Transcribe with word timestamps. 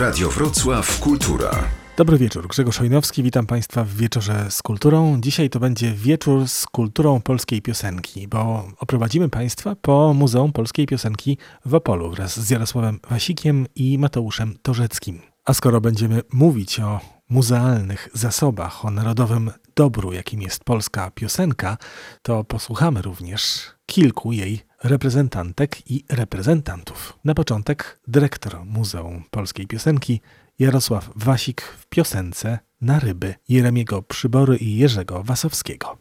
Radio 0.00 0.28
Wrocław 0.28 1.00
Kultura. 1.00 1.50
Dobry 1.96 2.18
wieczór, 2.18 2.48
Grzegorz 2.48 2.80
Ojnowski, 2.80 3.22
witam 3.22 3.46
Państwa 3.46 3.84
w 3.84 3.94
wieczorze 3.94 4.50
z 4.50 4.62
kulturą. 4.62 5.20
Dzisiaj 5.20 5.50
to 5.50 5.60
będzie 5.60 5.92
wieczór 5.92 6.48
z 6.48 6.66
kulturą 6.66 7.20
polskiej 7.20 7.62
piosenki, 7.62 8.28
bo 8.28 8.68
oprowadzimy 8.78 9.28
Państwa 9.28 9.76
po 9.82 10.14
Muzeum 10.14 10.52
Polskiej 10.52 10.86
Piosenki 10.86 11.38
w 11.64 11.74
Opolu 11.74 12.10
wraz 12.10 12.40
z 12.40 12.50
Jarosławem 12.50 13.00
Wasikiem 13.10 13.66
i 13.74 13.98
Mateuszem 13.98 14.58
Torzeckim. 14.62 15.20
A 15.44 15.54
skoro 15.54 15.80
będziemy 15.80 16.22
mówić 16.32 16.80
o 16.80 17.17
muzealnych 17.28 18.08
zasobach, 18.14 18.84
o 18.84 18.90
narodowym 18.90 19.50
dobru, 19.76 20.12
jakim 20.12 20.42
jest 20.42 20.64
polska 20.64 21.10
piosenka, 21.10 21.76
to 22.22 22.44
posłuchamy 22.44 23.02
również 23.02 23.70
kilku 23.86 24.32
jej 24.32 24.60
reprezentantek 24.84 25.90
i 25.90 26.04
reprezentantów. 26.08 27.18
Na 27.24 27.34
początek 27.34 28.00
dyrektor 28.08 28.64
Muzeum 28.64 29.24
Polskiej 29.30 29.66
Piosenki 29.66 30.20
Jarosław 30.58 31.10
Wasik 31.16 31.62
w 31.62 31.86
piosence 31.86 32.58
Na 32.80 32.98
ryby 32.98 33.34
Jeremiego 33.48 34.02
Przybory 34.02 34.56
i 34.56 34.76
Jerzego 34.76 35.22
Wasowskiego. 35.22 35.98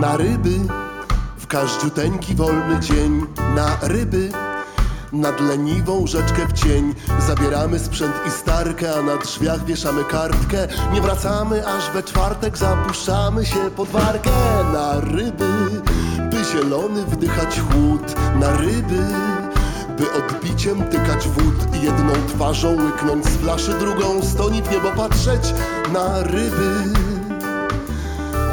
Na 0.00 0.16
ryby 0.16 0.58
każdziuteńki 1.48 2.34
wolny 2.34 2.80
dzień 2.80 3.26
Na 3.54 3.78
ryby 3.82 4.30
nad 5.12 5.40
leniwą 5.40 6.06
rzeczkę 6.06 6.46
w 6.48 6.52
cień. 6.52 6.94
Zabieramy 7.26 7.78
sprzęt 7.78 8.14
i 8.26 8.30
starkę, 8.30 8.94
a 8.98 9.02
na 9.02 9.16
drzwiach 9.16 9.64
wieszamy 9.64 10.04
kartkę. 10.04 10.68
Nie 10.92 11.00
wracamy 11.00 11.66
aż 11.66 11.90
we 11.90 12.02
czwartek, 12.02 12.58
zapuszczamy 12.58 13.46
się 13.46 13.70
pod 13.76 13.88
warkę. 13.88 14.30
Na 14.72 15.00
ryby, 15.00 15.82
by 16.30 16.44
zielony 16.52 17.04
wdychać 17.04 17.60
chłód. 17.60 18.14
Na 18.40 18.56
ryby, 18.56 19.02
by 19.98 20.12
odbiciem 20.12 20.84
tykać 20.84 21.28
wód. 21.28 21.82
Jedną 21.82 22.12
twarzą 22.28 22.76
łyknąć 22.84 23.24
z 23.24 23.36
flaszy, 23.36 23.74
drugą 23.74 24.22
stoni 24.22 24.62
w 24.62 24.70
niebo 24.70 24.90
patrzeć. 24.90 25.54
Na 25.92 26.22
ryby, 26.22 26.84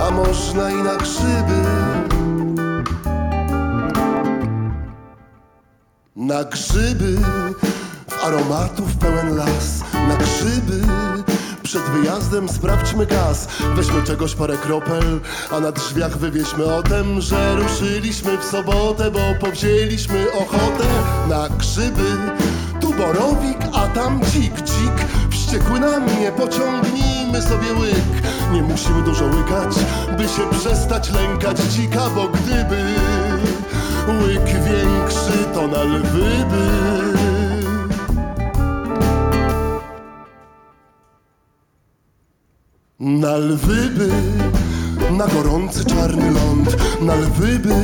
a 0.08 0.12
można 0.12 0.72
i 0.72 0.84
na 0.84 0.96
grzyby 0.96 1.85
Na 6.26 6.44
grzyby, 6.44 7.18
aromatów 8.24 8.96
pełen 8.96 9.36
las. 9.36 9.84
Na 9.94 10.16
grzyby, 10.16 10.82
przed 11.64 11.82
wyjazdem 11.82 12.50
sprawdźmy 12.50 13.06
gaz. 13.06 13.48
Weźmy 13.76 14.04
czegoś 14.04 14.36
parę 14.36 14.58
kropel, 14.58 15.20
a 15.52 15.60
na 15.60 15.72
drzwiach 15.72 16.18
wywieźmy 16.18 16.66
o 16.66 16.84
tem 16.84 17.22
Że 17.22 17.56
ruszyliśmy 17.56 18.38
w 18.38 18.44
sobotę, 18.44 19.12
bo 19.12 19.20
powzięliśmy 19.48 20.32
ochotę. 20.32 20.88
Na 21.30 21.50
grzyby, 21.50 22.18
tu 22.82 22.94
borowik, 22.94 23.60
a 23.74 23.88
tam 23.88 24.22
dzik, 24.24 24.62
dzik 24.62 25.06
Wściekły 25.32 25.80
na 25.80 26.00
mnie, 26.00 26.32
pociągnijmy 26.32 27.42
sobie 27.42 27.74
łyk. 27.80 28.24
Nie 28.54 28.62
musimy 28.62 29.02
dużo 29.04 29.26
łykać, 29.26 29.76
by 30.18 30.24
się 30.24 30.60
przestać 30.60 31.12
lękać 31.12 31.58
dzika 31.60 32.10
Bo 32.16 32.28
gdyby 32.28 32.96
łyk 34.08 34.46
większy 34.46 35.46
to 35.54 35.68
na 35.68 35.84
lwy 35.84 36.46
by. 36.50 36.86
Na 43.00 43.38
lwy 43.38 43.90
by, 43.90 44.10
na 45.12 45.28
gorący 45.28 45.86
czarny 45.86 46.32
ląd, 46.32 46.78
na 47.02 47.16
lwy 47.16 47.60
by, 47.60 47.76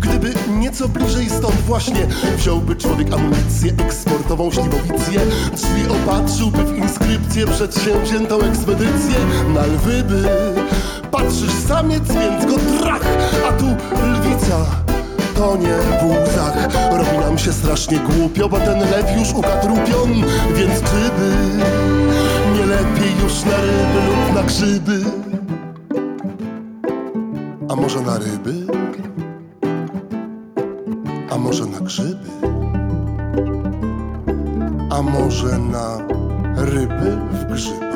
gdyby 0.00 0.34
nieco 0.50 0.88
bliżej 0.88 1.30
stąd 1.30 1.54
właśnie 1.54 2.06
wziąłby 2.36 2.76
człowiek 2.76 3.12
amunicję 3.12 3.72
eksportową 3.86 4.50
śliwowicję, 4.50 5.20
drzwi 5.52 5.88
opatrzyłby 5.88 6.64
w 6.64 6.76
inskrypcję 6.76 7.46
przedsięwziętą 7.46 8.40
ekspedycję, 8.40 9.16
na 9.54 9.66
lwy 9.66 10.04
by, 10.04 10.22
patrzysz 11.10 11.52
samiec, 11.68 12.02
więc 12.12 12.46
go 12.46 12.58
trach, 12.80 13.06
a 13.48 13.52
tu 13.52 13.66
lwica 14.06 14.87
tonie 15.38 15.76
w 16.00 16.04
łzach 16.04 16.68
Robi 16.92 17.18
nam 17.18 17.38
się 17.38 17.52
strasznie 17.52 17.98
głupio, 17.98 18.48
bo 18.48 18.60
ten 18.60 18.80
lew 18.80 19.18
już 19.18 19.32
ukatrupion 19.32 20.12
Więc 20.54 20.74
czyby, 20.74 21.30
nie 22.54 22.66
lepiej 22.66 23.12
już 23.22 23.44
na 23.44 23.56
ryby 23.56 24.00
lub 24.06 24.34
na 24.34 24.42
grzyby 24.42 25.00
A 27.68 27.76
może 27.76 28.00
na 28.00 28.18
ryby? 28.18 28.66
A 31.30 31.38
może 31.38 31.66
na 31.66 31.80
grzyby? 31.80 32.28
A 34.90 35.02
może 35.02 35.58
na 35.58 35.98
ryby 36.56 37.18
w 37.32 37.44
grzybach? 37.44 37.87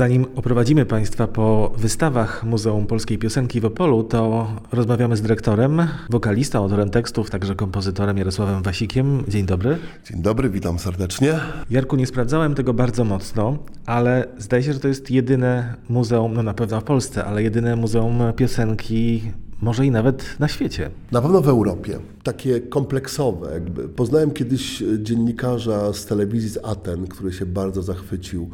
Zanim 0.00 0.26
oprowadzimy 0.36 0.86
Państwa 0.86 1.26
po 1.26 1.72
wystawach 1.76 2.44
Muzeum 2.44 2.86
Polskiej 2.86 3.18
Piosenki 3.18 3.60
w 3.60 3.64
Opolu, 3.64 4.04
to 4.04 4.48
rozmawiamy 4.72 5.16
z 5.16 5.22
dyrektorem, 5.22 5.88
wokalistą, 6.10 6.58
autorem 6.58 6.90
tekstów, 6.90 7.30
także 7.30 7.54
kompozytorem 7.54 8.18
Jarosławem 8.18 8.62
Wasikiem. 8.62 9.24
Dzień 9.28 9.46
dobry. 9.46 9.78
Dzień 10.10 10.22
dobry, 10.22 10.50
witam 10.50 10.78
serdecznie. 10.78 11.40
Jarku, 11.70 11.96
nie 11.96 12.06
sprawdzałem 12.06 12.54
tego 12.54 12.74
bardzo 12.74 13.04
mocno, 13.04 13.58
ale 13.86 14.28
zdaje 14.38 14.62
się, 14.62 14.72
że 14.72 14.80
to 14.80 14.88
jest 14.88 15.10
jedyne 15.10 15.74
muzeum, 15.88 16.34
no 16.34 16.42
na 16.42 16.54
pewno 16.54 16.80
w 16.80 16.84
Polsce, 16.84 17.24
ale 17.24 17.42
jedyne 17.42 17.76
muzeum 17.76 18.22
piosenki 18.36 19.22
może 19.62 19.86
i 19.86 19.90
nawet 19.90 20.36
na 20.38 20.48
świecie. 20.48 20.90
Na 21.12 21.22
pewno 21.22 21.40
w 21.40 21.48
Europie. 21.48 21.98
Takie 22.22 22.60
kompleksowe. 22.60 23.50
Jakby. 23.54 23.88
Poznałem 23.88 24.30
kiedyś 24.30 24.82
dziennikarza 24.98 25.92
z 25.92 26.06
telewizji 26.06 26.48
z 26.48 26.58
Aten, 26.64 27.06
który 27.06 27.32
się 27.32 27.46
bardzo 27.46 27.82
zachwycił 27.82 28.50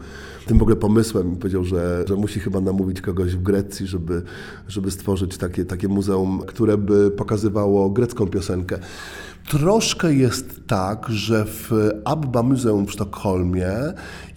tym 0.47 0.59
w 0.59 0.63
ogóle 0.63 0.77
pomysłem 0.77 1.33
i 1.33 1.37
powiedział, 1.37 1.65
że, 1.65 2.05
że 2.09 2.15
musi 2.15 2.41
chyba 2.41 2.61
namówić 2.61 3.01
kogoś 3.01 3.37
w 3.37 3.43
Grecji, 3.43 3.87
żeby, 3.87 4.23
żeby 4.69 4.91
stworzyć 4.91 5.37
takie, 5.37 5.65
takie 5.65 5.89
muzeum, 5.89 6.43
które 6.47 6.79
by 6.79 7.11
pokazywało 7.11 7.91
grecką 7.91 8.27
piosenkę. 8.27 8.79
Troszkę 9.49 10.15
jest 10.15 10.61
tak, 10.67 11.07
że 11.09 11.45
w 11.45 11.71
Abba 12.05 12.43
Muzeum 12.43 12.87
w 12.87 12.93
Sztokholmie 12.93 13.69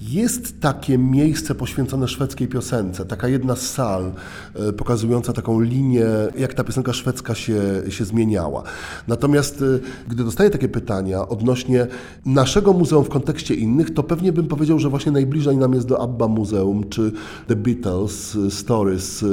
jest 0.02 0.62
takie 0.62 0.98
miejsce 0.98 1.56
poświęcone 1.56 2.08
szwedzkiej 2.08 2.48
piosence, 2.48 3.06
taka 3.06 3.28
jedna 3.28 3.56
z 3.56 3.62
sal 3.62 4.12
e, 4.56 4.74
pokazująca 4.74 5.34
taką 5.34 5.62
linię, 5.62 6.06
jak 6.38 6.54
ta 6.54 6.64
piosenka 6.64 6.94
szwedzka 6.94 7.36
się, 7.36 7.62
się 7.90 8.06
zmieniała. 8.06 8.64
Natomiast 9.08 9.62
e, 9.62 9.80
gdy 10.10 10.24
dostaję 10.24 10.50
takie 10.50 10.70
pytania 10.70 11.28
odnośnie 11.28 11.88
naszego 12.26 12.74
muzeum 12.74 13.06
w 13.06 13.10
kontekście 13.10 13.56
innych, 13.56 13.94
to 13.94 14.04
pewnie 14.04 14.34
bym 14.34 14.48
powiedział, 14.48 14.80
że 14.80 14.90
właśnie 14.90 15.12
najbliżej 15.12 15.58
nam 15.58 15.74
jest 15.74 15.88
do 15.88 16.02
Abba 16.02 16.28
Muzeum 16.28 16.90
czy 16.90 17.12
The 17.48 17.56
Beatles 17.56 18.36
e, 18.36 19.26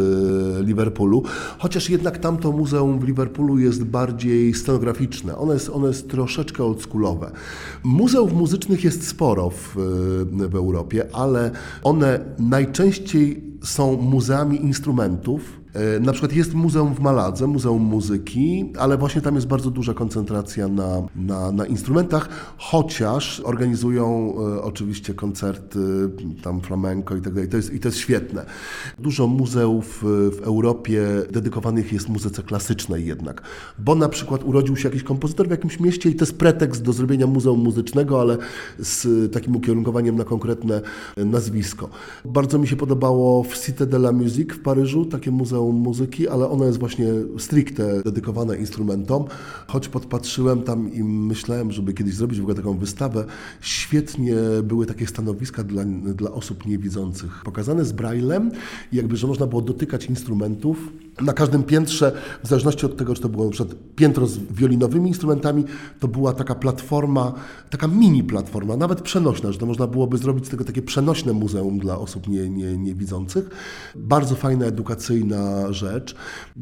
Liverpoolu, 0.62 1.22
chociaż 1.59 1.91
jednak 1.91 2.19
tamto 2.19 2.53
muzeum 2.53 2.98
w 2.98 3.04
Liverpoolu 3.04 3.59
jest 3.59 3.84
bardziej 3.84 4.54
scenograficzne. 4.54 5.36
Ono 5.36 5.53
jest, 5.53 5.66
ono 5.71 5.87
jest 5.87 6.10
troszeczkę 6.10 6.65
oldschoolowe. 6.65 7.31
Muzeów 7.82 8.32
muzycznych 8.32 8.84
jest 8.84 9.09
sporo 9.09 9.51
w, 9.51 9.72
w 10.33 10.54
Europie, 10.54 11.07
ale 11.13 11.51
one 11.83 12.21
najczęściej 12.39 13.42
są 13.63 13.97
muzeami 13.97 14.63
instrumentów. 14.65 15.60
Na 16.01 16.13
przykład 16.13 16.33
jest 16.33 16.55
muzeum 16.55 16.95
w 16.95 17.01
Maladze, 17.01 17.47
Muzeum 17.47 17.83
Muzyki, 17.83 18.73
ale 18.78 18.99
właśnie 18.99 19.23
tam 19.23 19.34
jest 19.34 19.47
bardzo 19.47 19.71
duża 19.71 19.95
koncentracja 19.95 20.69
na, 20.69 21.03
na, 21.17 21.53
na 21.53 21.67
instrumentach, 21.67 22.28
chociaż 22.59 23.41
organizują 23.41 24.34
e, 24.57 24.63
oczywiście 24.63 25.15
koncerty, 25.15 25.78
tam 26.43 26.61
flamenco 26.61 27.17
i 27.17 27.21
tak 27.21 27.34
dalej. 27.34 27.49
To 27.49 27.57
jest, 27.57 27.73
I 27.73 27.81
to 27.81 27.89
jest 27.89 27.99
świetne. 27.99 28.47
Dużo 28.99 29.27
muzeów 29.27 30.05
w 30.05 30.41
Europie 30.43 31.07
dedykowanych 31.31 31.93
jest 31.93 32.09
muzyce 32.09 32.43
klasycznej 32.43 33.07
jednak, 33.07 33.43
bo 33.78 33.95
na 33.95 34.09
przykład 34.09 34.45
urodził 34.45 34.77
się 34.77 34.89
jakiś 34.89 35.03
kompozytor 35.03 35.49
w 35.49 35.51
jakimś 35.51 35.81
mieście 35.81 36.11
i 36.11 36.15
to 36.15 36.25
jest 36.25 36.39
pretekst 36.39 36.83
do 36.83 36.93
zrobienia 36.93 37.27
muzeum 37.27 37.61
muzycznego, 37.61 38.21
ale 38.21 38.39
z 38.78 39.33
takim 39.33 39.57
ukierunkowaniem 39.57 40.17
na 40.17 40.25
konkretne 40.25 40.81
nazwisko. 41.17 41.89
Bardzo 42.25 42.59
mi 42.59 42.69
się 42.69 42.77
podobało 42.77 43.43
w 43.43 43.59
Cité 43.59 43.87
de 43.87 43.97
la 43.97 44.13
Musique 44.13 44.55
w 44.55 44.61
Paryżu, 44.61 45.05
takie 45.05 45.31
Muzeum 45.31 45.66
Muzyki, 45.72 46.28
ale 46.28 46.48
ona 46.48 46.66
jest 46.66 46.78
właśnie 46.78 47.07
stricte 47.39 48.03
dedykowana 48.03 48.54
instrumentom, 48.54 49.24
choć 49.66 49.89
podpatrzyłem 49.89 50.63
tam 50.63 50.92
i 50.92 51.03
myślałem, 51.04 51.72
żeby 51.72 51.92
kiedyś 51.92 52.15
zrobić 52.15 52.39
w 52.39 52.42
ogóle 52.42 52.57
taką 52.57 52.78
wystawę. 52.78 53.24
Świetnie 53.60 54.34
były 54.65 54.86
takie 54.86 55.07
stanowiska 55.07 55.65
dla, 55.65 55.84
dla 56.15 56.33
osób 56.33 56.66
niewidzących, 56.66 57.42
pokazane 57.45 57.84
z 57.84 57.92
braillem 57.92 58.51
i 58.92 58.97
jakby, 58.97 59.16
że 59.16 59.27
można 59.27 59.47
było 59.47 59.63
dotykać 59.63 60.04
instrumentów. 60.04 60.92
Na 61.21 61.33
każdym 61.33 61.63
piętrze, 61.63 62.13
w 62.45 62.48
zależności 62.48 62.86
od 62.86 62.97
tego, 62.97 63.15
czy 63.15 63.22
to 63.22 63.28
było 63.28 63.51
przykład 63.51 63.78
piętro 63.97 64.27
z 64.27 64.39
wiolinowymi 64.39 65.09
instrumentami, 65.09 65.65
to 66.01 66.09
była 66.09 66.33
taka 66.33 66.54
platforma, 66.54 67.33
taka 67.71 67.89
mini 67.89 68.24
platforma, 68.24 68.77
nawet 68.77 69.01
przenośna, 69.01 69.53
że 69.53 69.59
to 69.59 69.66
można 69.66 69.86
byłoby 69.86 70.18
zrobić 70.18 70.47
z 70.47 70.48
tego 70.48 70.65
takie 70.65 70.83
przenośne 70.83 71.33
muzeum 71.33 71.78
dla 71.78 71.98
osób 71.98 72.28
nie, 72.28 72.51
nie, 72.51 72.78
niewidzących. 72.78 73.51
Bardzo 73.97 74.34
fajna, 74.34 74.66
edukacyjna 74.66 75.55
rzecz. 75.70 76.14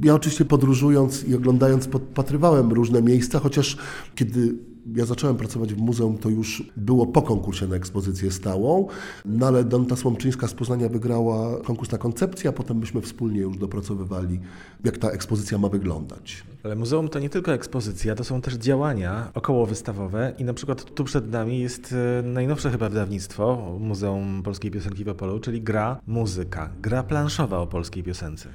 Ja 0.02 0.14
oczywiście 0.14 0.44
podróżując 0.44 1.24
i 1.24 1.34
oglądając 1.34 1.88
podpatrywałem 1.88 2.72
różne 2.72 3.02
miejsca, 3.02 3.38
chociaż 3.38 3.76
kiedy 4.14 4.54
ja 4.96 5.04
zacząłem 5.04 5.36
pracować 5.36 5.74
w 5.74 5.78
muzeum, 5.78 6.18
to 6.18 6.28
już 6.28 6.70
było 6.76 7.06
po 7.06 7.22
konkursie 7.22 7.66
na 7.66 7.76
ekspozycję 7.76 8.30
stałą, 8.30 8.88
no 9.24 9.46
ale 9.46 9.64
Donta 9.64 9.96
Słomczyńska 9.96 10.48
z 10.48 10.54
Poznania 10.54 10.88
wygrała 10.88 11.60
konkurs 11.60 11.92
na 11.92 11.98
koncepcję, 11.98 12.50
a 12.50 12.52
potem 12.52 12.78
myśmy 12.78 13.00
wspólnie 13.00 13.40
już 13.40 13.58
dopracowywali, 13.58 14.40
jak 14.84 14.98
ta 14.98 15.10
ekspozycja 15.10 15.58
ma 15.58 15.68
wyglądać. 15.68 16.44
Ale 16.62 16.76
muzeum 16.76 17.08
to 17.08 17.18
nie 17.18 17.30
tylko 17.30 17.52
ekspozycja, 17.52 18.14
to 18.14 18.24
są 18.24 18.40
też 18.40 18.54
działania 18.54 19.30
okołowystawowe 19.34 20.32
i 20.38 20.44
na 20.44 20.54
przykład 20.54 20.94
tu 20.94 21.04
przed 21.04 21.32
nami 21.32 21.60
jest 21.60 21.94
e, 22.18 22.22
najnowsze 22.22 22.70
chyba 22.70 22.88
wydawnictwo 22.88 23.76
Muzeum 23.80 24.42
Polskiej 24.42 24.70
Piosenki 24.70 25.04
w 25.04 25.08
Opolu, 25.08 25.40
czyli 25.40 25.62
gra 25.62 26.00
muzyka, 26.06 26.70
gra 26.82 27.02
planszowa 27.02 27.58
o 27.58 27.66
polskiej 27.66 28.02
piosence. 28.02 28.48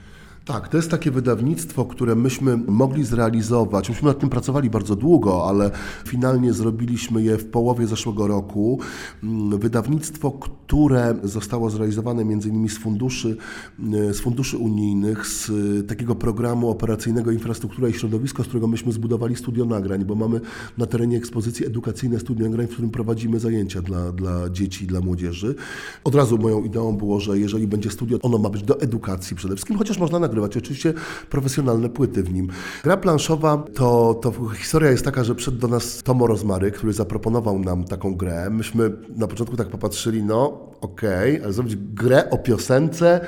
Tak, 0.50 0.68
to 0.68 0.78
jest 0.78 0.92
takie 0.92 1.12
wydawnictwo, 1.12 1.86
które 1.86 2.16
myśmy 2.16 2.57
mogli 2.57 3.04
zrealizować. 3.04 3.90
Myśmy 3.90 4.07
nad 4.07 4.19
tym 4.19 4.30
pracowali 4.30 4.69
bardzo 4.69 4.96
długo, 4.96 5.48
ale 5.50 5.72
finalnie 6.06 6.54
zrobiliśmy 6.54 7.24
je 7.24 7.38
w 7.38 7.46
połowie 7.46 7.88
zeszłego 7.88 8.28
roku. 8.28 8.80
Mm, 9.24 9.60
wydawnictwo, 9.60 10.31
które 10.31 11.16
zostało 11.24 11.69
zrealizowane 11.69 12.25
między 12.25 12.50
innymi 12.50 12.69
z 12.69 12.78
funduszy, 12.78 13.38
mm, 13.80 14.13
z 14.13 14.19
funduszy 14.19 14.57
unijnych, 14.57 15.28
z 15.28 15.51
takiego 15.88 16.16
programu 16.16 16.69
operacyjnego 16.69 17.31
Infrastruktura 17.31 17.90
i 17.90 17.94
Środowisko, 17.94 18.44
z 18.44 18.46
którego 18.46 18.68
myśmy 18.68 18.92
zbudowali 18.92 19.36
studio 19.36 19.66
nagrań, 19.66 20.06
bo 20.06 20.16
mamy 20.16 20.42
na 20.78 20.86
terenie 20.86 21.18
ekspozycji 21.18 21.66
edukacyjne 21.66 22.19
studio 22.19 22.50
nagrań, 22.50 22.68
w 22.68 22.72
którym 22.72 22.92
prowadzimy 22.92 23.40
zajęcia 23.40 23.81
dla, 23.81 24.12
dla 24.12 24.50
dzieci, 24.50 24.88
dla 24.88 25.01
młodzieży. 25.01 25.56
Od 26.04 26.16
razu 26.16 26.38
moją 26.38 26.63
ideą 26.63 26.98
było, 26.98 27.19
że 27.19 27.40
jeżeli 27.40 27.68
będzie 27.68 27.90
studio, 27.90 28.18
ono 28.22 28.38
ma 28.38 28.50
być 28.50 28.63
do 28.63 28.81
edukacji 28.81 29.36
przede 29.36 29.56
wszystkim, 29.56 29.78
chociaż 29.78 29.98
można 29.98 30.19
nagrywać 30.19 30.38
nagrywać 30.39 30.63
oczywiście 30.63 30.94
profesjonalne 31.30 31.89
płyty 31.89 32.24
w 32.24 32.33
nim. 32.33 32.47
Gra 32.83 32.97
planszowa 32.97 33.63
to, 33.74 34.19
to 34.21 34.50
historia 34.50 34.91
jest 34.91 35.06
taka, 35.06 35.24
że 35.24 35.36
przyszedł 35.36 35.57
do 35.57 35.68
nas 35.68 36.03
Tomo 36.03 36.27
Rozmary, 36.27 36.71
który 36.71 36.94
zaproponował 36.94 37.59
nam 37.59 37.83
taką 37.83 38.15
grę. 38.15 38.50
Myśmy 38.50 38.91
na 39.15 39.27
początku 39.27 39.57
tak 39.57 39.68
popatrzyli, 39.68 40.24
no 40.24 40.69
okej, 40.81 41.33
okay, 41.33 41.44
ale 41.44 41.53
zrobić 41.53 41.75
grę 41.75 42.30
o 42.30 42.38
piosence, 42.38 43.25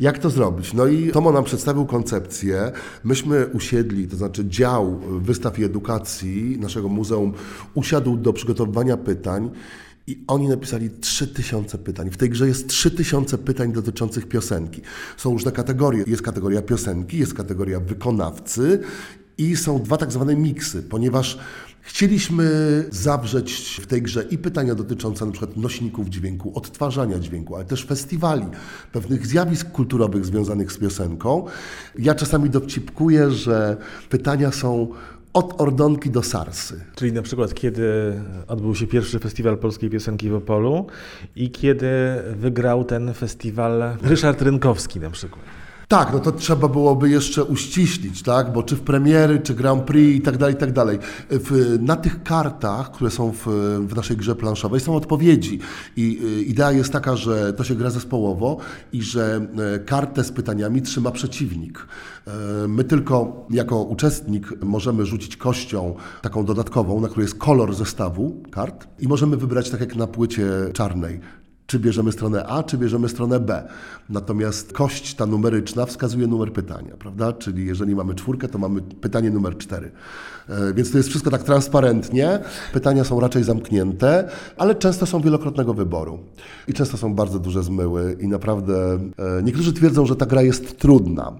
jak 0.00 0.18
to 0.18 0.30
zrobić? 0.30 0.74
No 0.74 0.86
i 0.86 1.10
Tomo 1.10 1.32
nam 1.32 1.44
przedstawił 1.44 1.86
koncepcję, 1.86 2.72
myśmy 3.04 3.46
usiedli, 3.46 4.08
to 4.08 4.16
znaczy 4.16 4.44
dział 4.44 5.00
wystaw 5.20 5.58
i 5.58 5.64
edukacji 5.64 6.58
naszego 6.60 6.88
muzeum 6.88 7.32
usiadł 7.74 8.16
do 8.16 8.32
przygotowywania 8.32 8.96
pytań 8.96 9.50
i 10.06 10.24
oni 10.26 10.48
napisali 10.48 10.90
3000 10.90 11.78
pytań. 11.78 12.10
W 12.10 12.16
tej 12.16 12.30
grze 12.30 12.48
jest 12.48 12.68
3000 12.68 13.38
pytań 13.38 13.72
dotyczących 13.72 14.28
piosenki. 14.28 14.82
Są 15.16 15.30
różne 15.30 15.52
kategorie. 15.52 16.04
Jest 16.06 16.22
kategoria 16.22 16.62
piosenki, 16.62 17.18
jest 17.18 17.34
kategoria 17.34 17.80
wykonawcy 17.80 18.80
i 19.38 19.56
są 19.56 19.82
dwa 19.82 19.96
tak 19.96 20.12
zwane 20.12 20.36
miksy, 20.36 20.82
ponieważ 20.82 21.38
chcieliśmy 21.80 22.48
zawrzeć 22.90 23.80
w 23.82 23.86
tej 23.86 24.02
grze 24.02 24.22
i 24.30 24.38
pytania 24.38 24.74
dotyczące 24.74 25.24
np. 25.24 25.46
nośników 25.56 26.08
dźwięku, 26.08 26.52
odtwarzania 26.54 27.18
dźwięku, 27.18 27.56
ale 27.56 27.64
też 27.64 27.84
festiwali, 27.84 28.46
pewnych 28.92 29.26
zjawisk 29.26 29.70
kulturowych 29.70 30.24
związanych 30.24 30.72
z 30.72 30.78
piosenką. 30.78 31.46
Ja 31.98 32.14
czasami 32.14 32.50
dowcipkuję, 32.50 33.30
że 33.30 33.76
pytania 34.10 34.52
są 34.52 34.88
od 35.34 35.60
Ordonki 35.60 36.10
do 36.10 36.22
Sarsy. 36.22 36.84
Czyli 36.94 37.12
na 37.12 37.22
przykład 37.22 37.54
kiedy 37.54 38.14
odbył 38.48 38.74
się 38.74 38.86
pierwszy 38.86 39.18
festiwal 39.18 39.58
polskiej 39.58 39.90
piosenki 39.90 40.30
w 40.30 40.34
Opolu 40.34 40.86
i 41.36 41.50
kiedy 41.50 41.86
wygrał 42.36 42.84
ten 42.84 43.14
festiwal 43.14 43.96
Ryszard 44.02 44.42
Rynkowski 44.42 45.00
na 45.00 45.10
przykład. 45.10 45.44
Tak, 45.88 46.12
no 46.12 46.20
to 46.20 46.32
trzeba 46.32 46.68
byłoby 46.68 47.10
jeszcze 47.10 47.44
uściślić, 47.44 48.22
tak? 48.22 48.52
Bo 48.52 48.62
czy 48.62 48.76
w 48.76 48.80
premiery, 48.80 49.38
czy 49.38 49.54
Grand 49.54 49.82
Prix 49.84 50.18
i 50.18 50.20
tak 50.20 50.36
dalej, 50.36 50.54
i 50.54 50.58
tak 50.58 50.72
dalej. 50.72 50.98
W, 51.30 51.78
na 51.80 51.96
tych 51.96 52.22
kartach, 52.22 52.90
które 52.90 53.10
są 53.10 53.32
w, 53.32 53.46
w 53.88 53.96
naszej 53.96 54.16
grze 54.16 54.36
planszowej 54.36 54.80
są 54.80 54.96
odpowiedzi 54.96 55.58
i 55.96 56.20
y, 56.24 56.42
idea 56.42 56.72
jest 56.72 56.92
taka, 56.92 57.16
że 57.16 57.52
to 57.52 57.64
się 57.64 57.74
gra 57.74 57.90
zespołowo 57.90 58.56
i 58.92 59.02
że 59.02 59.46
e, 59.74 59.78
kartę 59.78 60.24
z 60.24 60.32
pytaniami 60.32 60.82
trzyma 60.82 61.10
przeciwnik. 61.10 61.86
E, 62.26 62.30
my 62.68 62.84
tylko 62.84 63.46
jako 63.50 63.82
uczestnik 63.82 64.62
możemy 64.62 65.06
rzucić 65.06 65.36
kością 65.36 65.94
taką 66.22 66.44
dodatkową, 66.44 67.00
na 67.00 67.08
której 67.08 67.24
jest 67.24 67.38
kolor 67.38 67.74
zestawu 67.74 68.42
kart 68.50 68.86
i 68.98 69.08
możemy 69.08 69.36
wybrać 69.36 69.70
tak 69.70 69.80
jak 69.80 69.96
na 69.96 70.06
płycie 70.06 70.46
czarnej, 70.72 71.20
czy 71.66 71.78
bierzemy 71.78 72.12
stronę 72.12 72.46
A, 72.46 72.62
czy 72.62 72.78
bierzemy 72.78 73.08
stronę 73.08 73.40
B. 73.40 73.68
Natomiast 74.08 74.72
kość 74.72 75.14
ta 75.14 75.26
numeryczna 75.26 75.86
wskazuje 75.86 76.26
numer 76.26 76.52
pytania, 76.52 76.96
prawda? 76.98 77.32
Czyli 77.32 77.66
jeżeli 77.66 77.94
mamy 77.94 78.14
czwórkę, 78.14 78.48
to 78.48 78.58
mamy 78.58 78.82
pytanie 78.82 79.30
numer 79.30 79.58
cztery. 79.58 79.90
E, 80.48 80.74
więc 80.74 80.90
to 80.90 80.98
jest 80.98 81.08
wszystko 81.08 81.30
tak 81.30 81.42
transparentnie. 81.42 82.38
Pytania 82.72 83.04
są 83.04 83.20
raczej 83.20 83.44
zamknięte, 83.44 84.28
ale 84.56 84.74
często 84.74 85.06
są 85.06 85.20
wielokrotnego 85.20 85.74
wyboru. 85.74 86.18
I 86.68 86.72
często 86.72 86.96
są 86.96 87.14
bardzo 87.14 87.38
duże 87.38 87.62
zmyły 87.62 88.16
i 88.20 88.28
naprawdę 88.28 88.98
e, 89.38 89.42
niektórzy 89.42 89.72
twierdzą, 89.72 90.06
że 90.06 90.16
ta 90.16 90.26
gra 90.26 90.42
jest 90.42 90.78
trudna. 90.78 91.32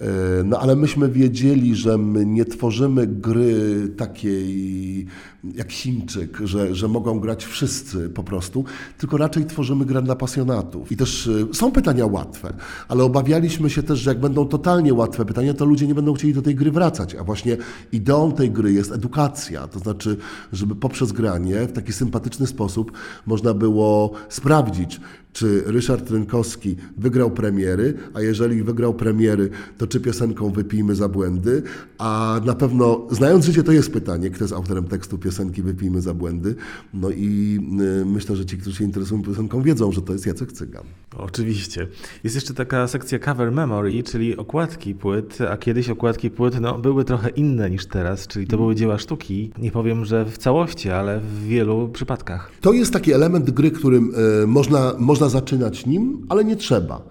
E, 0.00 0.44
no 0.44 0.58
ale 0.58 0.76
myśmy 0.76 1.08
wiedzieli, 1.08 1.74
że 1.74 1.98
my 1.98 2.26
nie 2.26 2.44
tworzymy 2.44 3.06
gry 3.06 3.88
takiej 3.96 5.06
jak 5.54 5.72
Chińczyk, 5.72 6.38
że, 6.44 6.74
że 6.74 6.88
mogą 6.88 7.20
grać 7.20 7.44
wszyscy 7.44 8.08
po 8.08 8.24
prostu, 8.24 8.64
tylko 8.98 9.16
raczej 9.16 9.44
tworzymy 9.44 9.84
grę 9.84 10.02
dla 10.02 10.16
pasjonatów. 10.16 10.92
I 10.92 10.96
też 10.96 11.26
e, 11.26 11.54
są 11.54 11.72
pytania 11.72 12.06
łatwe, 12.06 12.54
ale 12.88 13.04
obawialiśmy 13.04 13.70
się 13.70 13.82
też, 13.82 13.98
że 13.98 14.10
jak 14.10 14.20
będą 14.20 14.46
totalnie 14.46 14.94
łatwe 14.94 15.24
pytania, 15.24 15.54
to 15.54 15.64
ludzie 15.64 15.86
nie 15.86 15.94
będą 15.94 16.14
chcieli 16.14 16.34
do 16.34 16.42
tej 16.42 16.54
gry 16.54 16.70
wracać. 16.70 17.14
A 17.14 17.24
właśnie 17.24 17.56
ideą 17.92 18.32
tej 18.32 18.50
gry 18.50 18.72
jest 18.72 18.92
edukacja, 18.92 19.68
to 19.68 19.78
znaczy, 19.78 20.16
żeby 20.52 20.76
poprzez 20.76 21.12
granie 21.12 21.66
w 21.66 21.72
taki 21.72 21.92
sympatyczny 21.92 22.46
sposób 22.46 22.92
można 23.26 23.54
było 23.54 24.12
sprawdzić, 24.28 25.00
czy 25.34 25.62
Ryszard 25.66 26.10
Rynkowski 26.10 26.76
wygrał 26.96 27.30
premiery, 27.30 27.94
a 28.14 28.20
jeżeli 28.20 28.62
wygrał 28.62 28.94
premiery, 28.94 29.50
to 29.78 29.86
czy 29.86 30.00
piosenką 30.00 30.50
Wypijmy 30.50 30.94
za 30.94 31.08
błędy, 31.08 31.62
a 31.98 32.40
na 32.44 32.54
pewno, 32.54 33.06
znając 33.10 33.44
życie, 33.44 33.62
to 33.62 33.72
jest 33.72 33.92
pytanie, 33.92 34.30
kto 34.30 34.44
jest 34.44 34.54
autorem 34.54 34.84
tekstu 34.84 35.18
piosenki 35.18 35.62
Wypijmy 35.62 36.00
za 36.00 36.14
błędy, 36.14 36.54
no 36.94 37.10
i 37.10 37.58
y, 38.02 38.04
myślę, 38.04 38.36
że 38.36 38.46
ci, 38.46 38.58
którzy 38.58 38.76
się 38.76 38.84
interesują 38.84 39.22
piosenką, 39.22 39.62
wiedzą, 39.62 39.92
że 39.92 40.02
to 40.02 40.12
jest 40.12 40.26
Jacek 40.26 40.52
Cygan. 40.52 40.84
Oczywiście. 41.16 41.86
Jest 42.24 42.36
jeszcze 42.36 42.54
taka 42.54 42.88
sekcja 42.88 43.18
cover 43.18 43.52
memory, 43.52 44.02
czyli 44.02 44.36
okładki 44.36 44.94
płyt, 44.94 45.38
a 45.50 45.56
kiedyś 45.56 45.90
okładki 45.90 46.30
płyt 46.30 46.60
no, 46.60 46.78
były 46.78 47.04
trochę 47.04 47.28
inne 47.28 47.70
niż 47.70 47.86
teraz, 47.86 48.26
czyli 48.26 48.46
to 48.46 48.56
były 48.56 48.74
dzieła 48.74 48.98
sztuki. 48.98 49.50
Nie 49.58 49.70
powiem, 49.70 50.04
że 50.04 50.24
w 50.24 50.38
całości, 50.38 50.90
ale 50.90 51.20
w 51.20 51.44
wielu 51.44 51.88
przypadkach. 51.88 52.50
To 52.60 52.72
jest 52.72 52.92
taki 52.92 53.12
element 53.12 53.50
gry, 53.50 53.70
którym 53.70 54.12
y, 54.42 54.46
można, 54.46 54.94
można 54.98 55.23
można 55.24 55.40
zaczynać 55.40 55.86
nim, 55.86 56.26
ale 56.28 56.44
nie 56.44 56.56
trzeba. 56.56 57.02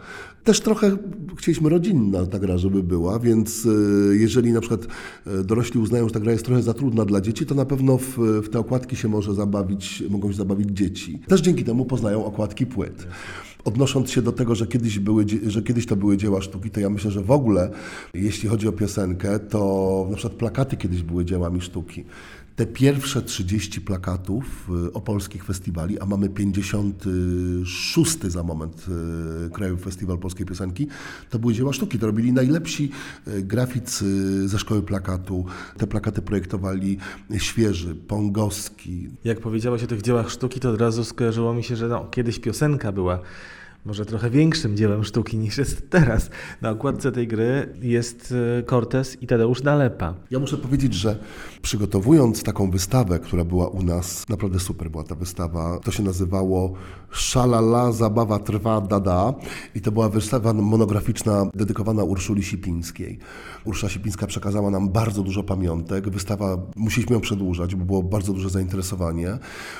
Też 0.43 0.61
trochę 0.61 0.97
chcieliśmy 1.37 1.69
rodzinna 1.69 2.25
ta 2.25 2.39
gra, 2.39 2.57
żeby 2.57 2.83
była, 2.83 3.19
więc 3.19 3.65
e, 3.65 4.15
jeżeli 4.15 4.51
na 4.51 4.59
przykład 4.59 4.87
e, 5.27 5.43
dorośli 5.43 5.79
uznają, 5.79 6.07
że 6.07 6.13
ta 6.13 6.19
gra 6.19 6.31
jest 6.31 6.45
trochę 6.45 6.61
za 6.61 6.73
trudna 6.73 7.05
dla 7.05 7.21
dzieci, 7.21 7.45
to 7.45 7.55
na 7.55 7.65
pewno 7.65 7.97
w, 7.97 8.17
w 8.17 8.49
te 8.49 8.59
okładki 8.59 8.95
się 8.95 9.07
może 9.07 9.33
zabawić, 9.33 10.03
mogą 10.09 10.31
się 10.31 10.37
zabawić 10.37 10.69
dzieci. 10.69 11.19
Też 11.27 11.41
dzięki 11.41 11.63
temu 11.63 11.85
poznają 11.85 12.25
okładki 12.25 12.65
płyt. 12.65 13.07
Odnosząc 13.65 14.11
się 14.11 14.21
do 14.21 14.31
tego, 14.31 14.55
że 14.55 14.67
kiedyś, 14.67 14.99
były, 14.99 15.25
że 15.47 15.61
kiedyś 15.61 15.85
to 15.85 15.95
były 15.95 16.17
dzieła 16.17 16.41
sztuki, 16.41 16.69
to 16.69 16.79
ja 16.79 16.89
myślę, 16.89 17.11
że 17.11 17.21
w 17.21 17.31
ogóle, 17.31 17.71
jeśli 18.13 18.49
chodzi 18.49 18.67
o 18.67 18.71
piosenkę, 18.71 19.39
to 19.39 20.07
na 20.09 20.17
przykład 20.17 20.39
plakaty 20.39 20.77
kiedyś 20.77 21.03
były 21.03 21.25
dziełami 21.25 21.61
sztuki 21.61 22.03
te 22.55 22.65
pierwsze 22.65 23.21
30 23.21 23.81
plakatów 23.81 24.69
y, 24.87 24.93
opolskich 24.93 25.43
festiwali, 25.43 25.99
a 25.99 26.05
mamy 26.05 26.29
56 26.29 28.19
za 28.21 28.43
moment 28.43 28.85
y, 29.47 29.49
Krajowy 29.49 29.83
Festiwal 29.83 30.17
Polskiej 30.17 30.45
Piosenki, 30.45 30.87
to 31.29 31.39
były 31.39 31.53
dzieła 31.53 31.73
sztuki. 31.73 31.99
To 31.99 32.07
robili 32.07 32.33
najlepsi 32.33 32.91
y, 33.27 33.41
graficy 33.41 34.05
ze 34.47 34.59
szkoły 34.59 34.81
plakatu. 34.81 35.45
Te 35.77 35.87
plakaty 35.87 36.21
projektowali 36.21 36.97
Świeży, 37.37 37.95
Pongowski. 37.95 39.09
Jak 39.23 39.39
powiedziałaś 39.39 39.83
o 39.83 39.87
tych 39.87 40.01
dziełach 40.01 40.29
sztuki, 40.29 40.59
to 40.59 40.69
od 40.69 40.81
razu 40.81 41.03
skojarzyło 41.03 41.53
mi 41.53 41.63
się, 41.63 41.75
że 41.75 41.87
no, 41.87 42.05
kiedyś 42.11 42.39
piosenka 42.39 42.91
była 42.91 43.19
może 43.85 44.05
trochę 44.05 44.29
większym 44.29 44.77
dziełem 44.77 45.03
sztuki 45.03 45.37
niż 45.37 45.57
jest 45.57 45.89
teraz. 45.89 46.29
Na 46.61 46.69
okładce 46.69 47.11
tej 47.11 47.27
gry 47.27 47.73
jest 47.81 48.33
e, 48.59 48.63
Cortez 48.63 49.21
i 49.21 49.27
Tadeusz 49.27 49.63
Nalepa. 49.63 50.13
Ja 50.31 50.39
muszę 50.39 50.57
powiedzieć, 50.57 50.93
że 50.93 51.15
przygotowując 51.61 52.43
taką 52.43 52.71
wystawę, 52.71 53.19
która 53.19 53.45
była 53.45 53.67
u 53.67 53.83
nas, 53.83 54.29
naprawdę 54.29 54.59
super 54.59 54.91
była 54.91 55.03
ta 55.03 55.15
wystawa, 55.15 55.79
to 55.79 55.91
się 55.91 56.03
nazywało 56.03 56.73
Szalala, 57.11 57.91
zabawa 57.91 58.39
trwa, 58.39 58.81
dada 58.81 59.33
i 59.75 59.81
to 59.81 59.91
była 59.91 60.09
wystawa 60.09 60.53
monograficzna 60.53 61.45
dedykowana 61.53 62.03
Urszuli 62.03 62.43
Sipińskiej. 62.43 63.19
Urszula 63.65 63.89
Sipińska 63.89 64.27
przekazała 64.27 64.71
nam 64.71 64.89
bardzo 64.89 65.23
dużo 65.23 65.43
pamiątek, 65.43 66.09
wystawa, 66.09 66.57
musieliśmy 66.75 67.13
ją 67.13 67.21
przedłużać, 67.21 67.75
bo 67.75 67.85
było 67.85 68.03
bardzo 68.03 68.33
duże 68.33 68.49
zainteresowanie 68.49 69.37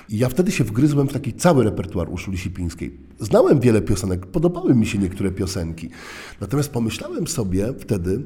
i 0.10 0.18
ja 0.18 0.30
wtedy 0.30 0.52
się 0.52 0.64
wgryzłem 0.64 1.08
w 1.08 1.14
taki 1.14 1.34
cały 1.34 1.64
repertuar 1.64 2.10
Urszuli 2.10 2.38
Sipińskiej. 2.38 2.98
Znałem 3.20 3.60
wiele 3.60 3.82
piosenek, 3.82 3.93
podobały 4.32 4.76
mi 4.76 4.86
się 4.86 4.98
niektóre 4.98 5.32
piosenki, 5.32 5.90
natomiast 6.42 6.72
pomyślałem 6.72 7.28
sobie 7.28 7.74
wtedy, 7.80 8.24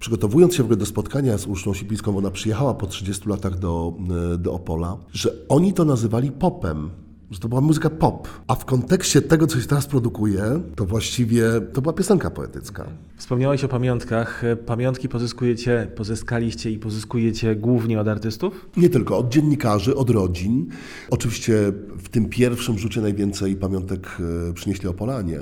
przygotowując 0.00 0.54
się 0.54 0.62
w 0.62 0.66
ogóle 0.66 0.76
do 0.76 0.86
spotkania 0.86 1.38
z 1.38 1.46
Urszulą 1.46 1.74
Sipińską, 1.74 2.12
bo 2.12 2.18
ona 2.18 2.30
przyjechała 2.30 2.74
po 2.74 2.86
30 2.86 3.28
latach 3.28 3.58
do, 3.58 3.94
do 4.38 4.52
Opola, 4.52 4.96
że 5.12 5.32
oni 5.48 5.72
to 5.72 5.84
nazywali 5.84 6.32
popem 6.32 6.90
że 7.30 7.38
to 7.40 7.48
była 7.48 7.60
muzyka 7.60 7.90
pop, 7.90 8.28
a 8.46 8.54
w 8.54 8.64
kontekście 8.64 9.22
tego, 9.22 9.46
co 9.46 9.60
się 9.60 9.66
teraz 9.66 9.86
produkuje, 9.86 10.42
to 10.76 10.84
właściwie 10.86 11.42
to 11.72 11.82
była 11.82 11.92
piosenka 11.92 12.30
poetycka. 12.30 12.86
Wspomniałeś 13.16 13.64
o 13.64 13.68
pamiątkach. 13.68 14.42
Pamiątki 14.66 15.08
pozyskujecie, 15.08 15.90
pozyskaliście 15.96 16.70
i 16.70 16.78
pozyskujecie 16.78 17.56
głównie 17.56 18.00
od 18.00 18.08
artystów? 18.08 18.68
Nie 18.76 18.88
tylko, 18.88 19.18
od 19.18 19.28
dziennikarzy, 19.28 19.96
od 19.96 20.10
rodzin. 20.10 20.66
Oczywiście 21.10 21.72
w 21.98 22.08
tym 22.08 22.28
pierwszym 22.28 22.78
rzucie 22.78 23.00
najwięcej 23.00 23.56
pamiątek 23.56 24.06
e, 24.50 24.52
przynieśli 24.52 24.88
Opolanie, 24.88 25.40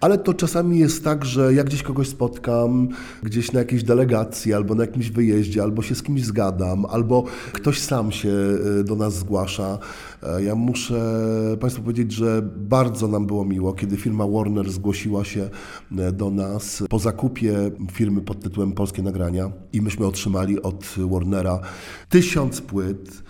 ale 0.00 0.18
to 0.18 0.34
czasami 0.34 0.78
jest 0.78 1.04
tak, 1.04 1.24
że 1.24 1.54
jak 1.54 1.66
gdzieś 1.66 1.82
kogoś 1.82 2.08
spotkam, 2.08 2.88
gdzieś 3.22 3.52
na 3.52 3.58
jakiejś 3.58 3.82
delegacji, 3.82 4.54
albo 4.54 4.74
na 4.74 4.82
jakimś 4.82 5.10
wyjeździe, 5.10 5.62
albo 5.62 5.82
się 5.82 5.94
z 5.94 6.02
kimś 6.02 6.24
zgadam, 6.24 6.86
albo 6.86 7.24
ktoś 7.52 7.80
sam 7.80 8.12
się 8.12 8.32
e, 8.80 8.84
do 8.84 8.96
nas 8.96 9.14
zgłasza, 9.14 9.78
e, 10.22 10.42
ja 10.42 10.54
muszę 10.54 11.15
Państwu 11.60 11.82
powiedzieć, 11.82 12.12
że 12.12 12.42
bardzo 12.56 13.08
nam 13.08 13.26
było 13.26 13.44
miło, 13.44 13.72
kiedy 13.72 13.96
firma 13.96 14.26
Warner 14.26 14.70
zgłosiła 14.70 15.24
się 15.24 15.50
e, 15.98 16.12
do 16.12 16.30
nas 16.30 16.82
po 16.88 16.98
zakupie 16.98 17.70
firmy 17.92 18.20
pod 18.20 18.40
tytułem 18.40 18.72
Polskie 18.72 19.02
Nagrania 19.02 19.50
i 19.72 19.80
myśmy 19.80 20.06
otrzymali 20.06 20.62
od 20.62 20.94
Warnera 21.10 21.60
tysiąc 22.08 22.60
płyt 22.60 23.22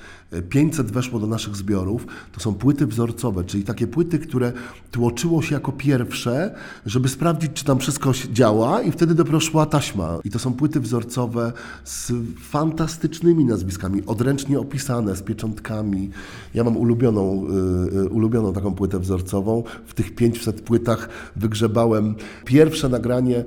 500 0.49 0.91
weszło 0.91 1.21
do 1.21 1.27
naszych 1.27 1.57
zbiorów, 1.57 2.07
to 2.33 2.41
są 2.41 2.55
płyty 2.55 2.87
wzorcowe, 2.87 3.45
czyli 3.45 3.65
takie 3.65 3.87
płyty, 3.87 4.19
które 4.19 4.53
tłoczyło 4.91 5.43
się 5.43 5.55
jako 5.55 5.73
pierwsze, 5.73 6.55
żeby 6.87 7.09
sprawdzić, 7.09 7.53
czy 7.53 7.65
tam 7.65 7.79
wszystko 7.79 8.13
działa 8.33 8.83
i 8.83 8.93
wtedy 8.93 9.15
dopiero 9.15 9.41
szła 9.41 9.67
taśma. 9.67 10.19
I 10.25 10.31
to 10.31 10.39
są 10.39 10.55
płyty 10.55 10.81
wzorcowe 10.81 11.53
z 11.85 12.13
fantastycznymi 12.41 13.45
nazwiskami, 13.45 14.07
odręcznie 14.07 14.59
opisane, 14.59 15.17
z 15.17 15.23
pieczątkami. 15.23 16.11
Ja 16.55 16.65
mam 16.65 16.77
ulubioną, 16.77 17.47
yy, 17.93 18.09
ulubioną 18.09 18.53
taką 18.53 18.75
płytę 18.75 18.99
wzorcową. 18.99 19.63
W 19.87 19.95
tych 19.95 20.15
500 20.15 20.61
płytach 20.61 21.09
wygrzebałem 21.37 22.15
pierwsze 22.45 22.89
nagranie 22.89 23.45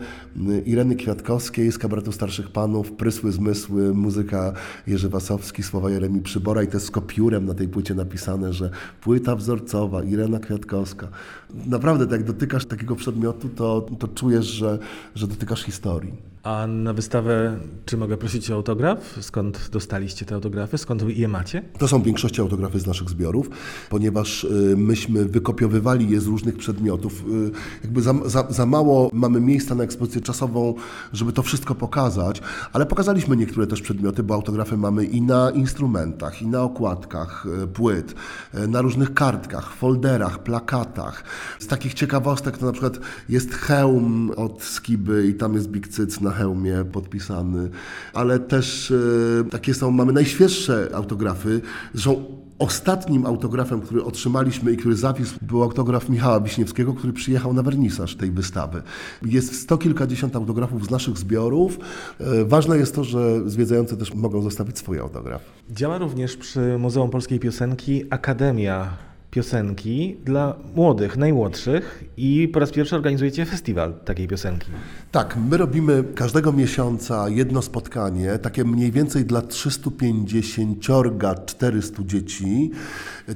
y, 0.50 0.62
Ireny 0.66 0.96
Kwiatkowskiej 0.96 1.72
z 1.72 1.78
kabaretu 1.78 2.12
Starszych 2.12 2.52
Panów, 2.52 2.92
Prysły 2.92 3.32
Zmysły, 3.32 3.94
muzyka 3.94 4.54
Jerzy 4.88 5.10
Wasowski, 5.10 5.64
słowa 5.64 5.90
Jeremi 5.90 6.22
Przybora 6.22 6.69
to 6.70 6.78
jest 6.78 6.88
z 6.88 6.92
kopiurem 6.92 7.46
na 7.46 7.54
tej 7.54 7.68
płycie 7.68 7.94
napisane, 7.94 8.54
że 8.54 8.70
płyta 9.02 9.36
wzorcowa, 9.36 10.04
Irena 10.04 10.40
Kwiatkowska. 10.40 11.08
Naprawdę, 11.66 12.18
jak 12.18 12.24
dotykasz 12.24 12.66
takiego 12.66 12.96
przedmiotu, 12.96 13.50
to, 13.50 13.86
to 14.00 14.08
czujesz, 14.08 14.46
że, 14.46 14.80
że 15.16 15.28
dotykasz 15.28 15.64
historii. 15.64 16.14
A 16.50 16.68
na 16.68 16.94
wystawę, 16.94 17.60
czy 17.86 17.98
mogę 17.98 18.18
prosić 18.18 18.52
o 18.52 18.54
autograf? 18.54 19.18
Skąd 19.22 19.70
dostaliście 19.72 20.26
te 20.26 20.36
autografy? 20.36 20.78
Skąd 20.78 21.04
je 21.18 21.28
macie? 21.28 21.62
To 21.78 21.88
są 21.88 22.02
w 22.02 22.04
większości 22.04 22.42
autografy 22.42 22.80
z 22.80 22.88
naszych 22.88 23.10
zbiorów, 23.10 23.50
ponieważ 23.90 24.44
y, 24.44 24.76
myśmy 24.78 25.26
wykopiowywali 25.26 26.10
je 26.10 26.22
z 26.22 26.26
różnych 26.26 26.58
przedmiotów. 26.58 27.24
Y, 27.48 27.52
jakby 27.84 28.02
za, 28.02 28.14
za, 28.26 28.48
za 28.50 28.66
mało 28.66 29.10
mamy 29.14 29.42
miejsca 29.42 29.76
na 29.76 29.84
ekspozycję 29.84 30.22
czasową, 30.22 30.74
żeby 31.14 31.34
to 31.34 31.44
wszystko 31.44 31.76
pokazać, 31.76 32.42
ale 32.74 32.86
pokazaliśmy 32.86 33.38
niektóre 33.38 33.68
też 33.68 33.82
przedmioty, 33.82 34.24
bo 34.24 34.34
autografy 34.34 34.78
mamy 34.78 35.06
i 35.06 35.22
na 35.22 35.52
instrumentach, 35.52 36.42
i 36.42 36.48
na 36.48 36.64
okładkach 36.64 37.46
y, 37.64 37.68
płyt, 37.68 38.16
na 38.68 38.82
różnych 38.82 39.14
kartkach, 39.14 39.74
folderach, 39.74 40.44
plakatach. 40.44 41.24
Z 41.60 41.68
takich 41.68 41.94
ciekawostek 41.94 42.58
to 42.58 42.66
na 42.66 42.72
przykład 42.72 43.00
jest 43.30 43.54
hełm 43.54 44.32
od 44.36 44.64
Skiby 44.64 45.28
i 45.28 45.34
tam 45.34 45.54
jest 45.54 45.70
Big 45.70 45.88
Cyc 45.88 46.22
na 46.22 46.39
hełmie 46.40 46.86
podpisany, 46.92 47.70
ale 48.14 48.40
też 48.40 48.92
e, 48.92 49.50
takie 49.50 49.74
są, 49.74 49.92
mamy 49.92 50.14
najświeższe 50.14 50.90
autografy, 50.94 51.62
zresztą 51.94 52.40
Ostatnim 52.60 53.26
autografem, 53.26 53.82
który 53.82 54.04
otrzymaliśmy 54.04 54.72
i 54.72 54.78
który 54.78 54.96
zawisł, 54.96 55.36
był 55.42 55.64
autograf 55.64 56.10
Michała 56.10 56.40
Wiśniewskiego, 56.40 56.94
który 56.94 57.14
przyjechał 57.14 57.54
na 57.54 57.64
wernisaż 57.64 58.16
tej 58.16 58.32
wystawy. 58.32 58.82
Jest 59.26 59.62
sto 59.62 59.78
kilkadziesiąt 59.78 60.36
autografów 60.36 60.86
z 60.86 60.90
naszych 60.90 61.18
zbiorów. 61.18 61.80
E, 62.20 62.46
ważne 62.46 62.78
jest 62.78 62.96
to, 62.96 63.04
że 63.04 63.50
zwiedzający 63.50 63.98
też 63.98 64.14
mogą 64.14 64.42
zostawić 64.42 64.78
swój 64.78 65.00
autograf. 65.00 65.42
Działa 65.70 65.98
również 65.98 66.38
przy 66.38 66.78
Muzeum 66.80 67.10
Polskiej 67.10 67.40
Piosenki 67.40 68.04
Akademia 68.10 68.98
piosenki 69.32 70.18
dla 70.26 70.56
młodych, 70.76 71.18
najmłodszych 71.18 72.04
i 72.18 72.50
po 72.54 72.60
raz 72.60 72.72
pierwszy 72.72 72.96
organizujecie 72.96 73.46
festiwal 73.46 73.94
takiej 74.06 74.28
piosenki. 74.28 74.68
Tak, 75.12 75.38
my 75.50 75.58
robimy 75.58 76.04
każdego 76.16 76.54
miesiąca 76.54 77.30
jedno 77.30 77.62
spotkanie, 77.62 78.40
takie 78.40 78.64
mniej 78.64 78.92
więcej 78.92 79.26
dla 79.26 79.42
350-400 79.42 82.06
dzieci. 82.06 82.72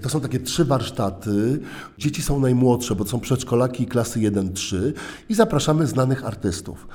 To 0.02 0.10
są 0.10 0.22
takie 0.22 0.40
trzy 0.40 0.66
warsztaty. 0.66 1.60
Dzieci 1.98 2.22
są 2.22 2.40
najmłodsze, 2.40 2.96
bo 2.96 3.04
to 3.04 3.10
są 3.10 3.20
przedszkolaki 3.20 3.86
klasy 3.86 4.20
1-3 4.20 4.92
i 5.30 5.36
zapraszamy 5.36 5.88
znanych 5.88 6.26
artystów. 6.26 6.88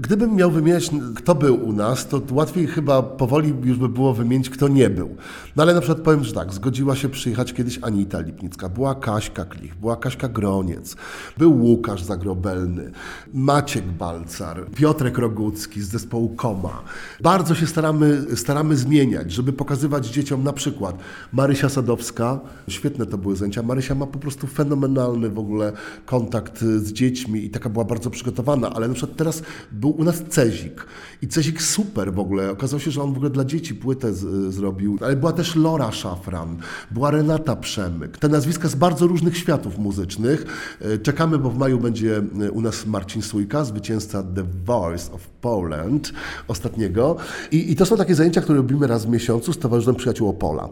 Gdybym 0.00 0.34
miał 0.34 0.50
wymieniać, 0.50 0.90
kto 1.16 1.34
był 1.34 1.68
u 1.68 1.72
nas, 1.72 2.08
to 2.08 2.22
łatwiej 2.30 2.66
chyba 2.66 3.02
powoli 3.02 3.54
już 3.62 3.78
by 3.78 3.88
było 3.88 4.14
wymienić, 4.14 4.50
kto 4.50 4.68
nie 4.68 4.90
był. 4.90 5.16
No 5.56 5.62
ale 5.62 5.74
na 5.74 5.80
przykład 5.80 6.00
powiem, 6.04 6.24
że 6.24 6.32
tak, 6.32 6.52
zgodziła 6.52 6.96
się 6.96 7.08
przyjechać 7.08 7.52
kiedyś 7.52 7.78
Anita 7.82 8.20
Lipnicka, 8.20 8.68
była 8.68 8.94
Kaśka 8.94 9.44
Klich, 9.44 9.74
była 9.74 9.96
Kaśka 9.96 10.28
Groniec, 10.28 10.96
był 11.38 11.62
Łukasz 11.62 12.02
Zagrobelny, 12.02 12.90
Maciek 13.34 13.84
Balcar, 13.84 14.66
Piotrek 14.70 15.18
Rogucki 15.18 15.82
z 15.82 15.88
zespołu 15.88 16.28
Koma. 16.28 16.82
Bardzo 17.20 17.54
się 17.54 17.66
staramy, 17.66 18.26
staramy 18.34 18.76
zmieniać, 18.76 19.32
żeby 19.32 19.52
pokazywać 19.52 20.06
dzieciom 20.06 20.44
na 20.44 20.52
przykład 20.52 20.98
Marysia 21.32 21.68
Sadowska, 21.68 22.40
świetne 22.68 23.06
to 23.06 23.18
były 23.18 23.36
zajęcia, 23.36 23.62
Marysia 23.62 23.94
ma 23.94 24.06
po 24.06 24.18
prostu 24.18 24.46
fenomenalny 24.46 25.30
w 25.30 25.38
ogóle 25.38 25.72
kontakt 26.06 26.60
z 26.60 26.92
dziećmi 26.92 27.44
i 27.44 27.50
taka 27.50 27.68
była 27.68 27.84
bardzo 27.84 28.10
przygotowana, 28.10 28.70
ale 28.70 28.88
na 28.88 28.94
przykład 28.94 29.16
teraz 29.16 29.42
był 29.72 29.87
u 29.90 30.04
nas 30.04 30.22
Cezik. 30.28 30.86
I 31.22 31.28
Cezik 31.28 31.62
super 31.62 32.14
w 32.14 32.18
ogóle. 32.18 32.50
Okazało 32.50 32.80
się, 32.80 32.90
że 32.90 33.02
on 33.02 33.12
w 33.12 33.16
ogóle 33.16 33.30
dla 33.30 33.44
dzieci 33.44 33.74
płytę 33.74 34.14
z, 34.14 34.54
zrobił. 34.54 34.98
Ale 35.00 35.16
była 35.16 35.32
też 35.32 35.56
Lora 35.56 35.92
Szafran, 35.92 36.56
była 36.90 37.10
Renata 37.10 37.56
Przemyk. 37.56 38.18
Te 38.18 38.28
nazwiska 38.28 38.68
z 38.68 38.74
bardzo 38.74 39.06
różnych 39.06 39.36
światów 39.36 39.78
muzycznych. 39.78 40.46
E, 40.80 40.98
czekamy, 40.98 41.38
bo 41.38 41.50
w 41.50 41.58
maju 41.58 41.78
będzie 41.78 42.16
e, 42.16 42.50
u 42.50 42.60
nas 42.60 42.86
Marcin 42.86 43.22
Sujka, 43.22 43.64
zwycięzca 43.64 44.22
The 44.22 44.44
Voice 44.64 45.12
of 45.12 45.28
Poland 45.28 46.12
ostatniego. 46.48 47.16
I, 47.52 47.72
I 47.72 47.76
to 47.76 47.86
są 47.86 47.96
takie 47.96 48.14
zajęcia, 48.14 48.40
które 48.40 48.58
robimy 48.58 48.86
raz 48.86 49.06
w 49.06 49.08
miesiącu 49.08 49.52
z 49.52 49.58
Towarzyszem 49.58 49.94
Przyjaciół 49.94 50.28
Opola 50.28 50.68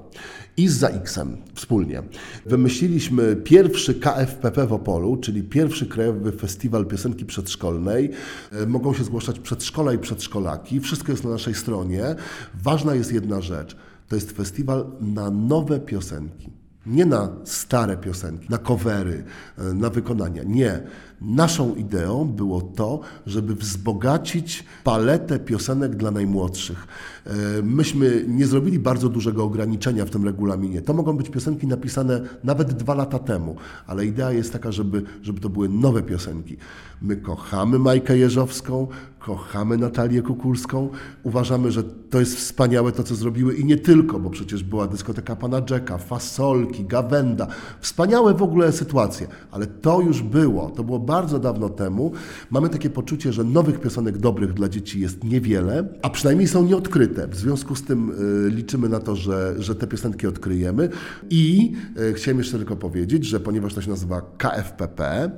i 0.56 0.68
z 0.68 0.78
ZAX-em 0.78 1.36
wspólnie. 1.54 2.02
Wymyśliliśmy 2.46 3.36
pierwszy 3.36 3.94
KFPP 3.94 4.66
w 4.66 4.72
Opolu, 4.72 5.16
czyli 5.16 5.42
pierwszy 5.42 5.86
krajowy 5.86 6.32
festiwal 6.32 6.86
piosenki 6.86 7.24
przedszkolnej. 7.24 8.10
E, 8.52 8.66
mogą 8.66 8.94
się 8.96 9.04
zgłaszać 9.04 9.38
przedszkola 9.38 9.92
i 9.92 9.98
przedszkolaki. 9.98 10.80
Wszystko 10.80 11.12
jest 11.12 11.24
na 11.24 11.30
naszej 11.30 11.54
stronie. 11.54 12.14
Ważna 12.54 12.94
jest 12.94 13.12
jedna 13.12 13.40
rzecz. 13.40 13.76
To 14.08 14.14
jest 14.14 14.32
festiwal 14.32 14.86
na 15.00 15.30
nowe 15.30 15.80
piosenki. 15.80 16.52
Nie 16.86 17.06
na 17.06 17.28
stare 17.44 17.96
piosenki, 17.96 18.46
na 18.50 18.58
covery, 18.58 19.24
e, 19.58 19.74
na 19.74 19.90
wykonania. 19.90 20.42
Nie. 20.42 20.82
Naszą 21.20 21.74
ideą 21.74 22.24
było 22.24 22.60
to, 22.60 23.00
żeby 23.26 23.54
wzbogacić 23.54 24.64
paletę 24.84 25.38
piosenek 25.38 25.96
dla 25.96 26.10
najmłodszych. 26.10 26.86
E, 27.26 27.30
myśmy 27.62 28.24
nie 28.28 28.46
zrobili 28.46 28.78
bardzo 28.78 29.08
dużego 29.08 29.44
ograniczenia 29.44 30.04
w 30.04 30.10
tym 30.10 30.24
regulaminie. 30.24 30.82
To 30.82 30.92
mogą 30.92 31.16
być 31.16 31.30
piosenki 31.30 31.66
napisane 31.66 32.20
nawet 32.44 32.72
dwa 32.72 32.94
lata 32.94 33.18
temu, 33.18 33.56
ale 33.86 34.06
idea 34.06 34.32
jest 34.32 34.52
taka, 34.52 34.72
żeby, 34.72 35.02
żeby 35.22 35.40
to 35.40 35.48
były 35.48 35.68
nowe 35.68 36.02
piosenki. 36.02 36.56
My 37.02 37.16
kochamy 37.16 37.78
Majkę 37.78 38.18
Jeżowską, 38.18 38.88
kochamy 39.26 39.76
Natalię 39.76 40.22
Kukulską, 40.22 40.88
uważamy, 41.22 41.72
że 41.72 41.82
to 41.82 42.20
jest 42.20 42.36
wspaniałe 42.36 42.92
to, 42.92 43.02
co 43.02 43.14
zrobiły 43.14 43.54
i 43.54 43.64
nie 43.64 43.76
tylko, 43.76 44.18
bo 44.20 44.30
przecież 44.30 44.64
była 44.64 44.86
dyskoteka 44.86 45.36
Pana 45.36 45.62
Jacka, 45.70 45.98
Fasolki, 45.98 46.84
Gawenda, 46.84 47.46
wspaniałe 47.80 48.34
w 48.34 48.42
ogóle 48.42 48.72
sytuacje, 48.72 49.26
ale 49.50 49.66
to 49.66 50.00
już 50.00 50.22
było, 50.22 50.70
to 50.70 50.84
było 50.84 50.98
bardzo 50.98 51.38
dawno 51.38 51.68
temu. 51.68 52.12
Mamy 52.50 52.68
takie 52.68 52.90
poczucie, 52.90 53.32
że 53.32 53.44
nowych 53.44 53.80
piosenek 53.80 54.18
dobrych 54.18 54.54
dla 54.54 54.68
dzieci 54.68 55.00
jest 55.00 55.24
niewiele, 55.24 55.88
a 56.02 56.10
przynajmniej 56.10 56.48
są 56.48 56.64
nieodkryte. 56.64 57.28
W 57.28 57.36
związku 57.36 57.74
z 57.74 57.82
tym 57.82 58.10
y, 58.46 58.50
liczymy 58.50 58.88
na 58.88 59.00
to, 59.00 59.16
że, 59.16 59.54
że 59.58 59.74
te 59.74 59.86
piosenki 59.86 60.26
odkryjemy 60.26 60.88
i 61.30 61.72
y, 61.98 62.14
chciałem 62.14 62.38
jeszcze 62.38 62.56
tylko 62.56 62.76
powiedzieć, 62.76 63.24
że 63.24 63.40
ponieważ 63.40 63.74
to 63.74 63.82
się 63.82 63.90
nazywa 63.90 64.22
KFPP, 64.38 65.30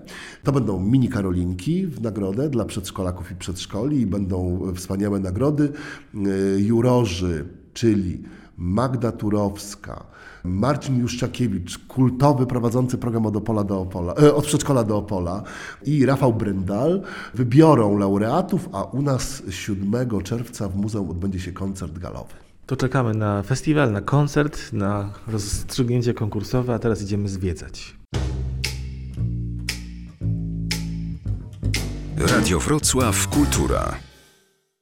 to 0.45 0.53
będą 0.53 0.81
mini 0.81 1.09
Karolinki 1.09 1.87
w 1.87 2.01
nagrodę 2.01 2.51
dla 2.51 2.65
przedszkolaków 2.65 3.33
i 3.33 3.37
przedszkoli 3.79 4.01
i 4.01 4.07
będą 4.07 4.61
wspaniałe 4.75 5.21
nagrody. 5.21 5.73
Y, 6.15 6.61
Jurorzy, 6.61 7.45
czyli 7.75 8.23
Magda 8.57 9.13
Turowska, 9.13 10.05
Marcin 10.45 11.01
Juszczakiewicz, 11.01 11.79
kultowy 11.79 12.47
prowadzący 12.47 12.99
program 12.99 13.27
od, 13.27 13.37
Opola 13.37 13.65
do 13.65 13.81
Opola, 13.81 14.15
e, 14.15 14.35
od 14.35 14.47
przedszkola 14.47 14.85
do 14.85 14.97
Opola 14.97 15.43
i 15.87 16.07
Rafał 16.07 16.33
Bryndal 16.33 17.03
wybiorą 17.35 17.99
laureatów, 17.99 18.69
a 18.73 18.83
u 18.83 19.03
nas 19.03 19.43
7 19.51 20.23
czerwca 20.23 20.69
w 20.69 20.77
muzeum 20.77 21.11
odbędzie 21.11 21.41
się 21.41 21.53
koncert 21.53 21.99
galowy. 21.99 22.35
To 22.67 22.77
czekamy 22.77 23.15
na 23.15 23.43
festiwal, 23.43 23.93
na 23.93 24.01
koncert, 24.01 24.73
na 24.73 25.13
rozstrzygnięcie 25.27 26.15
konkursowe, 26.15 26.75
a 26.75 26.79
teraz 26.79 27.03
idziemy 27.03 27.29
zwiedzać. 27.29 27.99
Radio 32.21 32.59
Wrocław 32.59 33.29
Kultura. 33.29 34.08